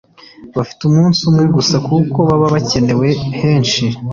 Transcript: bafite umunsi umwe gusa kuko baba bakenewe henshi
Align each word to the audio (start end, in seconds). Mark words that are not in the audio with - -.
bafite 0.55 0.81
umunsi 0.85 1.19
umwe 1.29 1.45
gusa 1.55 1.75
kuko 1.87 2.17
baba 2.27 2.47
bakenewe 2.53 3.07
henshi 3.39 3.85